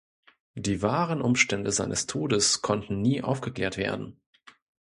[0.55, 4.19] Die wahren Umstände seines Todes konnten nie aufgeklärt werden.